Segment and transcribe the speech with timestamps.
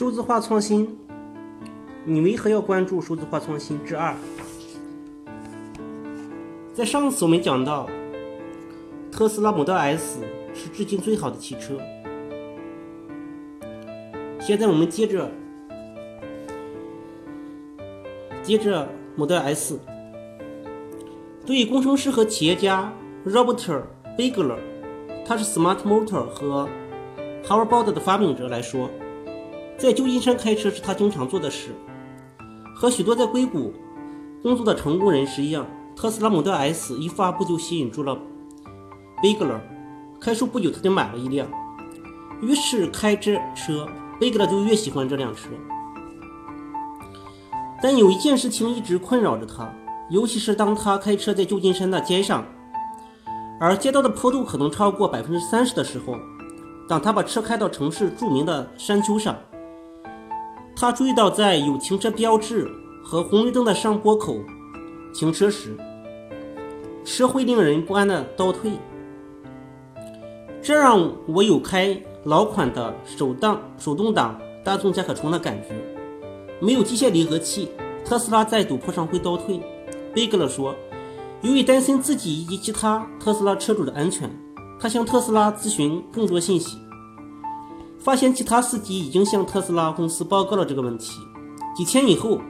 [0.00, 0.96] 数字化创新，
[2.06, 3.78] 你为何要关注数字化创新？
[3.84, 4.16] 之二，
[6.72, 7.86] 在上次我们讲到，
[9.12, 10.20] 特斯拉 Model S
[10.54, 11.78] 是至今最好的汽车。
[14.40, 15.30] 现在我们接着
[18.42, 19.78] 接着 Model S，
[21.44, 22.90] 对于工程师和企业家
[23.26, 23.82] Robert
[24.16, 24.56] Bigler，
[25.26, 26.66] 他是 Smart Motor 和
[27.44, 28.88] Hoverboard 的发明者来说，
[29.80, 31.70] 在旧金山开车是他经常做的事。
[32.76, 33.72] 和许多在硅谷
[34.42, 35.66] 工作的成功人士一样，
[35.96, 38.16] 特斯拉 Model S 一发布就吸引住了
[39.22, 39.60] Bigler，。
[40.20, 41.48] 开出不久，他就买了一辆。
[42.42, 43.88] 于是开这车。
[44.20, 45.48] 贝格勒就越喜欢这辆车，
[47.82, 49.72] 但有一件事情一直困扰着他，
[50.10, 52.44] 尤其是当他开车在旧金山的街上，
[53.58, 56.18] 而街道的坡度可能超过百分之三十的时候，
[56.86, 59.34] 当他把车开到城市著名的山丘上，
[60.80, 62.66] 他注意到在有停车标志
[63.04, 64.38] 和红绿灯的上坡口
[65.12, 65.76] 停车时，
[67.04, 68.70] 车会令人不安的倒退，
[70.62, 71.94] 这让我有开。
[72.24, 75.74] 老款的手档手动挡大众甲壳虫的感觉，
[76.60, 77.70] 没有机械离合器，
[78.04, 79.58] 特斯拉在陡坡上会倒退。
[80.14, 80.74] 贝格勒说，
[81.40, 84.30] 由于担心自己以及其他特斯拉车主的安全，
[84.78, 86.78] 他向特斯拉咨询更多信息，
[88.00, 91.20] 发现其他司机已经向特斯拉公司报告了这个问题。
[91.76, 92.40] 几天以后，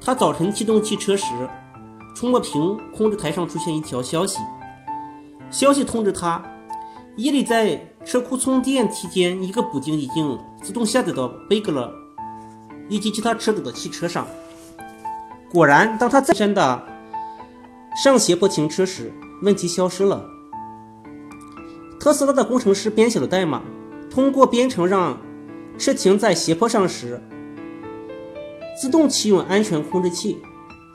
[0.00, 1.26] 他早晨启动汽车时，
[2.14, 4.38] 触摸屏控制台上出现一条消息，
[5.50, 6.42] 消息通知他，
[7.16, 7.80] 夜里在。
[8.04, 11.90] 车库充电期间，一个补丁已经自动下载到贝格勒
[12.90, 14.26] 以及其他车主的汽车上。
[15.50, 16.86] 果然，当他再三的
[17.96, 20.22] 上斜坡停车时，问题消失了。
[21.98, 23.62] 特斯拉的工程师编写了代码，
[24.14, 25.20] 通过编程让
[25.76, 27.20] 车停在斜坡上时
[28.80, 30.38] 自动启用安全控制器，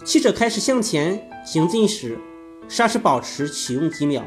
[0.05, 2.17] 汽车开始向前行进时，
[2.69, 4.23] 刹车保持启用几秒。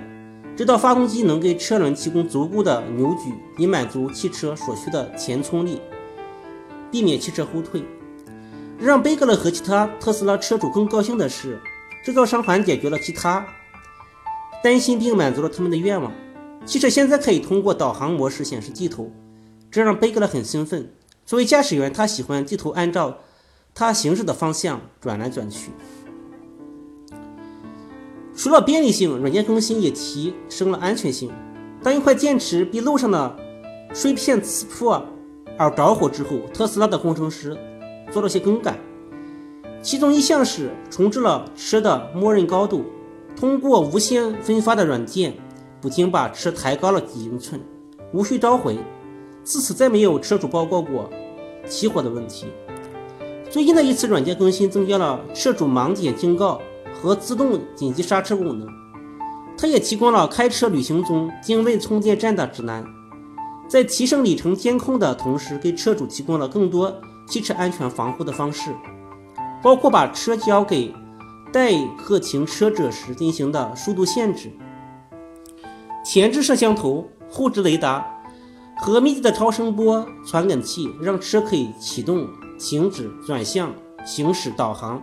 [0.54, 5.80] 直到发动机能给车轮提供足够的扭矩，以满足汽车所需的前冲力，
[6.90, 7.82] 避免汽车后退。
[8.78, 11.58] 让贝格勒和其他特斯拉车主更高兴的是，
[12.04, 13.42] 制造商还解决了其他
[14.62, 16.12] 担心，并满足了他们的愿望。
[16.64, 19.12] 汽车现在可以通过导航模式显示地图，
[19.70, 20.90] 这让贝格勒很兴奋。
[21.26, 23.18] 作为驾驶员，他喜欢地图按照
[23.74, 25.70] 他行驶的方向转来转去。
[28.34, 31.30] 除了便利性，软件更新也提升了安全性。
[31.82, 33.36] 当一块电池被路上的
[33.92, 35.04] 碎片刺破
[35.58, 37.56] 而着火之后，特斯拉的工程师
[38.10, 38.78] 做了些更改，
[39.82, 42.84] 其中一项是重置了车的默认高度，
[43.36, 45.34] 通过无线分发的软件，
[45.82, 47.60] 不仅把车抬高了几英寸，
[48.14, 48.78] 无需召回。
[49.44, 51.10] 自此，再没有车主报告过
[51.68, 52.46] 起火的问题。
[53.50, 56.58] 最近的一次软件更新增加了车主盲点警告。
[56.94, 58.68] 和自动紧急刹车功能，
[59.56, 62.84] 它也提供了开车旅行中定位充电站的指南，
[63.66, 66.94] 在提升里程监控的同时，给车主提供了更多
[67.26, 68.70] 汽车安全防护的方式，
[69.60, 70.94] 包括把车交给
[71.52, 74.48] 待客停车者时进行的速度限制、
[76.04, 78.04] 前置摄像头、后置雷达
[78.76, 83.72] 和密集的超声波传感器，让车可以启动、停止、转向、
[84.04, 85.00] 行驶、导航。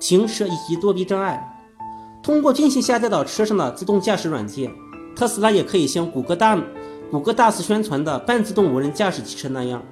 [0.00, 1.58] 停车以及躲避障碍，
[2.22, 4.72] 通过进行下载到车上的自动驾驶软件，
[5.16, 6.56] 特斯拉也可以像谷歌大
[7.10, 9.82] 谷歌大肆宣传的半自动无人驾驶汽车那样，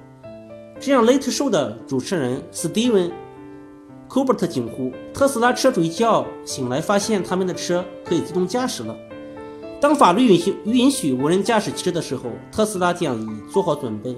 [0.79, 3.11] 这样 Late Show 的主持人 Steven
[4.07, 8.95] Colbert 惊呼：“特斯拉车主一觉醒来，发现他们的车可以自动驾驶了。
[9.79, 14.17] 当法律允许允许无人驾驶汽车的时候，特斯拉将已做好准备。”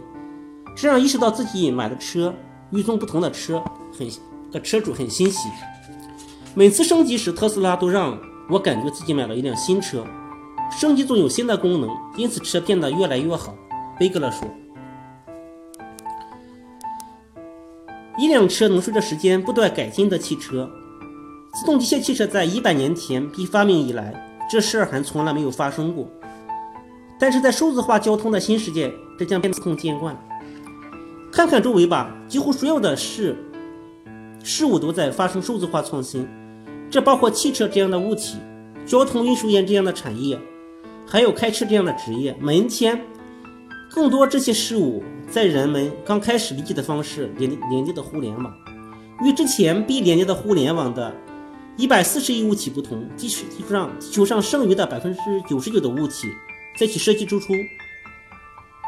[0.75, 2.33] 这让意识到自己买的车
[2.71, 3.61] 与众不同的车，
[3.97, 4.09] 很
[4.51, 5.49] 的车主很欣喜。
[6.55, 8.17] 每次升级时，特斯拉都让
[8.49, 10.05] 我感觉自己买了一辆新车。
[10.71, 13.53] 升级中有新的功能，因此车变得越来越好。
[13.99, 14.47] 贝格勒说
[18.17, 20.69] ：“一辆车能随着时间不断改进的汽车，
[21.53, 26.09] 自动机械汽车在一百年前被发明以来，这事儿还从来没有发生过。
[27.19, 30.17] 但是在数字化交通的新世界，这将变得司空见惯。
[31.31, 33.37] 看看周围吧，几乎所有的事
[34.43, 36.27] 事物都在发生数字化创新。”
[36.89, 38.39] 这包括汽车这样的物体，
[38.83, 40.39] 交通运输业这样的产业，
[41.05, 42.35] 还有开车这样的职业。
[42.41, 42.99] 门前，
[43.91, 48.51] 更多这些事物在人们刚开始理解的方式连连接的互联网，
[49.23, 51.13] 与之前被连接的互联网的
[51.79, 56.27] 一百四十亿物体不同，即使地球上地球上剩余的百分之九十九的物体，
[56.77, 57.53] 在其设计之初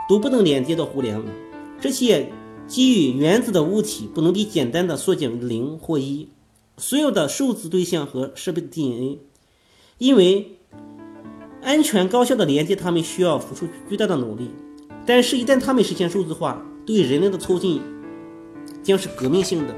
[0.10, 1.26] 都不能连接到互联网。
[1.80, 2.28] 这些
[2.68, 6.28] 基于原子的物体不能被简单的缩减为零或一。
[6.78, 9.20] 所有的数字对象和设备的 DNA，
[9.98, 10.58] 因为
[11.62, 14.52] 安全高效的连接，它们需要付出巨大的努力。
[15.06, 17.82] 但是，一旦它们实现数字化，对人类的促进
[18.84, 19.74] 将是革命性的。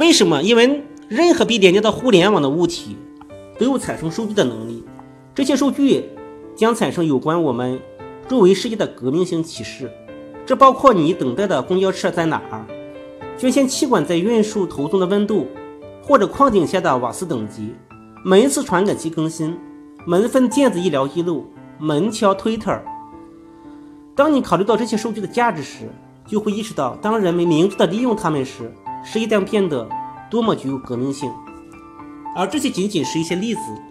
[0.00, 0.42] 为什么？
[0.42, 2.96] 因为任何被连接到互联网的物体
[3.58, 4.82] 都有产生数据的能力，
[5.34, 6.06] 这些数据
[6.56, 7.78] 将产生有关我们
[8.26, 9.90] 周围世界的革命性启示。
[10.46, 12.64] 这包括你等待的公交车在哪儿，
[13.36, 15.46] 捐献气管在运输途中的温度，
[16.02, 17.74] 或者矿井下的瓦斯等级，
[18.24, 19.54] 每一次传感器更新，
[20.06, 21.44] 每一份电子医疗记录，
[21.78, 22.80] 门桥 Twitter。
[24.16, 25.90] 当你考虑到这些数据的价值时，
[26.26, 29.88] 就会意识到，当人们明智的利用它们时，是一旦变得
[30.30, 31.30] 多么具有革命性。
[32.36, 33.89] 而这些仅仅是一些例子。